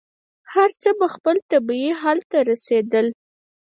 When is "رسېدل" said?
2.49-3.07